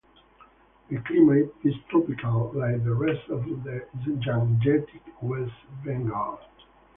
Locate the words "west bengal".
5.21-6.39